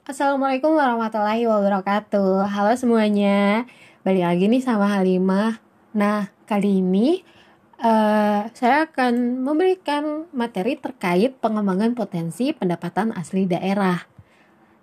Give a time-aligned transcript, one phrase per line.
[0.00, 2.48] Assalamualaikum warahmatullahi wabarakatuh.
[2.48, 3.68] Halo semuanya.
[4.00, 5.60] Balik lagi nih sama Halimah.
[5.92, 7.20] Nah kali ini
[7.84, 14.00] uh, Saya akan memberikan materi terkait pengembangan potensi pendapatan asli daerah.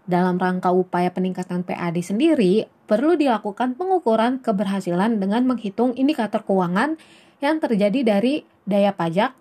[0.06, 6.94] Dalam rangka upaya peningkatan PAD sendiri Perlu dilakukan pengukuran keberhasilan dengan menghitung indikator keuangan
[7.42, 9.34] Yang terjadi dari daya pajak,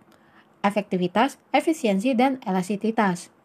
[0.65, 3.36] efektivitas, efisiensi, dan elastisitas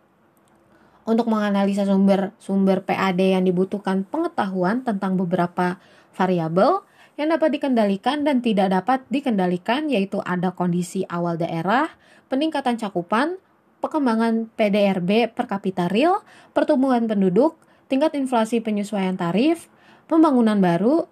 [1.06, 5.82] untuk menganalisa sumber-sumber PAD yang dibutuhkan pengetahuan tentang beberapa
[6.14, 6.86] variabel
[7.20, 11.92] yang dapat dikendalikan dan tidak dapat dikendalikan yaitu ada kondisi awal daerah,
[12.32, 13.38] peningkatan cakupan,
[13.82, 16.22] perkembangan PDRB per kapita real,
[16.54, 17.58] pertumbuhan penduduk,
[17.90, 19.68] tingkat inflasi penyesuaian tarif,
[20.06, 21.10] pembangunan baru,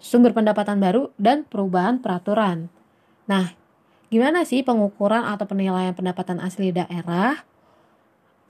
[0.00, 2.72] sumber pendapatan baru, dan perubahan peraturan.
[3.28, 3.52] Nah,
[4.08, 7.49] gimana sih pengukuran atau penilaian pendapatan asli daerah?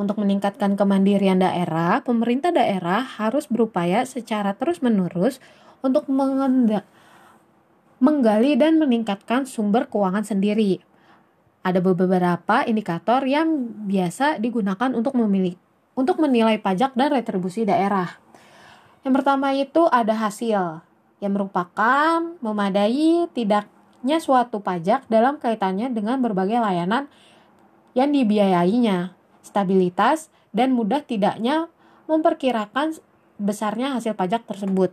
[0.01, 5.45] Untuk meningkatkan kemandirian daerah, pemerintah daerah harus berupaya secara terus-menerus
[5.85, 6.09] untuk
[8.01, 10.81] menggali dan meningkatkan sumber keuangan sendiri.
[11.61, 15.61] Ada beberapa indikator yang biasa digunakan untuk memilih
[15.93, 18.17] untuk menilai pajak dan retribusi daerah.
[19.05, 20.81] Yang pertama itu ada hasil
[21.21, 27.05] yang merupakan memadai tidaknya suatu pajak dalam kaitannya dengan berbagai layanan
[27.93, 31.71] yang dibiayainya stabilitas, dan mudah tidaknya
[32.11, 32.99] memperkirakan
[33.41, 34.93] besarnya hasil pajak tersebut.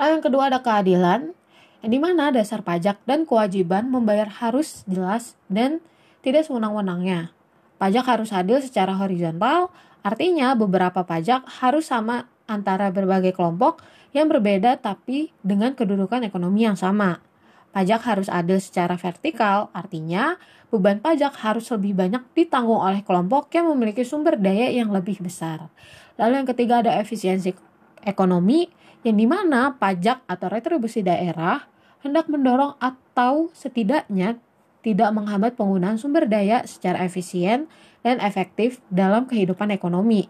[0.00, 1.36] Lalu yang kedua ada keadilan,
[1.84, 5.84] yang di mana dasar pajak dan kewajiban membayar harus jelas dan
[6.24, 7.32] tidak sewenang-wenangnya.
[7.80, 9.72] Pajak harus adil secara horizontal,
[10.04, 13.80] artinya beberapa pajak harus sama antara berbagai kelompok
[14.12, 17.22] yang berbeda tapi dengan kedudukan ekonomi yang sama.
[17.70, 20.34] Pajak harus adil secara vertikal, artinya
[20.74, 25.70] beban pajak harus lebih banyak ditanggung oleh kelompok yang memiliki sumber daya yang lebih besar.
[26.18, 27.54] Lalu yang ketiga ada efisiensi
[28.02, 28.66] ekonomi,
[29.06, 31.62] yang di mana pajak atau retribusi daerah
[32.02, 34.42] hendak mendorong atau setidaknya
[34.82, 37.70] tidak menghambat penggunaan sumber daya secara efisien
[38.02, 40.26] dan efektif dalam kehidupan ekonomi.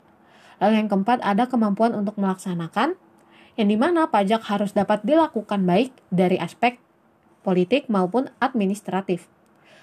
[0.61, 3.01] Lalu yang keempat ada kemampuan untuk melaksanakan,
[3.57, 6.77] yang di mana pajak harus dapat dilakukan baik dari aspek
[7.41, 9.29] politik maupun administratif.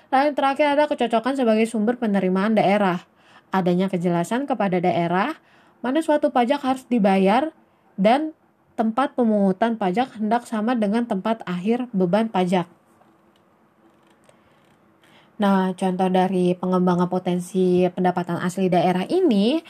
[0.08, 3.04] Lalu terakhir ada kecocokan sebagai sumber penerimaan daerah.
[3.52, 5.36] Adanya kejelasan kepada daerah
[5.84, 7.52] mana suatu pajak harus dibayar
[8.00, 8.34] dan
[8.78, 12.70] tempat pemungutan pajak hendak sama dengan tempat akhir beban pajak.
[15.38, 19.62] Nah, contoh dari pengembangan potensi pendapatan asli daerah ini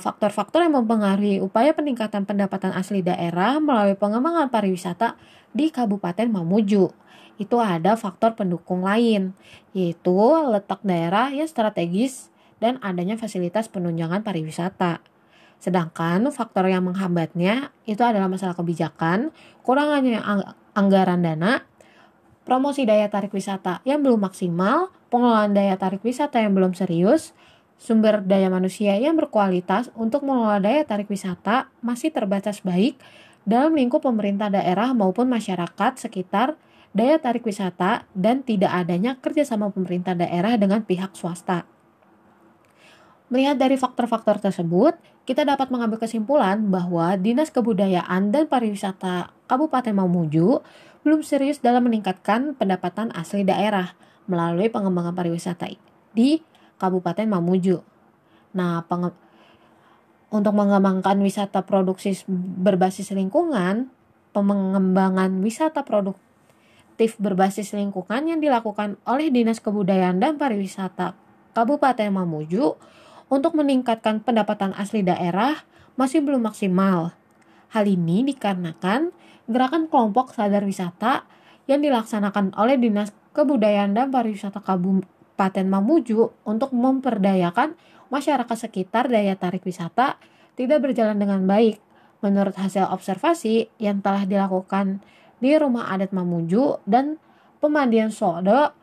[0.00, 5.16] faktor-faktor uh, yang mempengaruhi upaya peningkatan pendapatan asli daerah melalui pengembangan pariwisata
[5.56, 6.92] di Kabupaten Mamuju.
[7.40, 9.34] Itu ada faktor pendukung lain,
[9.74, 10.14] yaitu
[10.48, 12.30] letak daerah yang strategis
[12.62, 15.02] dan adanya fasilitas penunjangan pariwisata.
[15.58, 19.32] Sedangkan faktor yang menghambatnya itu adalah masalah kebijakan,
[19.64, 20.40] kurangnya ang
[20.76, 21.64] anggaran dana,
[22.44, 27.32] promosi daya tarik wisata yang belum maksimal, pengelolaan daya tarik wisata yang belum serius,
[27.84, 32.96] sumber daya manusia yang berkualitas untuk mengelola daya tarik wisata masih terbatas baik
[33.44, 36.56] dalam lingkup pemerintah daerah maupun masyarakat sekitar
[36.96, 41.68] daya tarik wisata dan tidak adanya kerjasama pemerintah daerah dengan pihak swasta.
[43.28, 44.96] Melihat dari faktor-faktor tersebut,
[45.28, 50.64] kita dapat mengambil kesimpulan bahwa Dinas Kebudayaan dan Pariwisata Kabupaten Mamuju
[51.04, 53.92] belum serius dalam meningkatkan pendapatan asli daerah
[54.24, 55.68] melalui pengembangan pariwisata
[56.16, 56.40] di
[56.76, 57.82] Kabupaten Mamuju.
[58.54, 58.86] Nah,
[60.34, 62.18] untuk mengembangkan wisata produksi
[62.58, 63.90] berbasis lingkungan,
[64.34, 71.14] pengembangan wisata produktif berbasis lingkungan yang dilakukan oleh Dinas Kebudayaan dan Pariwisata
[71.54, 72.74] Kabupaten Mamuju
[73.30, 75.62] untuk meningkatkan pendapatan asli daerah
[75.94, 77.14] masih belum maksimal.
[77.70, 79.14] Hal ini dikarenakan
[79.46, 81.26] gerakan kelompok sadar wisata
[81.70, 84.62] yang dilaksanakan oleh Dinas Kebudayaan dan Pariwisata
[85.34, 87.74] Kabupaten Mamuju untuk memperdayakan
[88.06, 90.14] masyarakat sekitar daya tarik wisata
[90.54, 91.82] tidak berjalan dengan baik.
[92.22, 95.02] Menurut hasil observasi yang telah dilakukan
[95.42, 97.18] di Rumah Adat Mamuju dan
[97.58, 98.78] Pemandian Sodo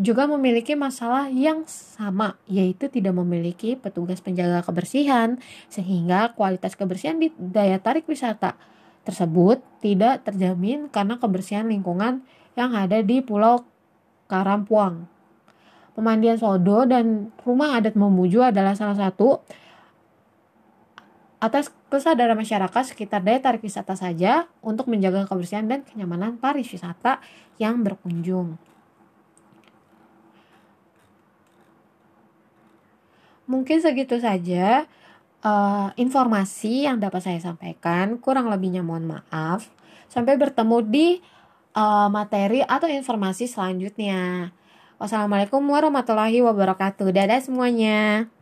[0.00, 5.36] juga memiliki masalah yang sama, yaitu tidak memiliki petugas penjaga kebersihan,
[5.68, 8.56] sehingga kualitas kebersihan di daya tarik wisata
[9.04, 12.24] tersebut tidak terjamin karena kebersihan lingkungan
[12.56, 13.68] yang ada di Pulau
[14.24, 15.19] Karampuang.
[16.00, 19.44] Pemandian Sodo dan Rumah Adat Memuju adalah salah satu
[21.40, 27.20] atas kesadaran masyarakat sekitar daya tarik wisata saja untuk menjaga kebersihan dan kenyamanan pariwisata
[27.60, 28.56] yang berkunjung.
[33.50, 34.86] mungkin segitu saja
[35.42, 38.22] uh, informasi yang dapat saya sampaikan.
[38.22, 39.66] Kurang lebihnya mohon maaf.
[40.06, 41.18] Sampai bertemu di
[41.74, 44.54] uh, materi atau informasi selanjutnya.
[45.00, 47.08] Wassalamualaikum warahmatullahi wabarakatuh.
[47.08, 48.30] Dadah semuanya.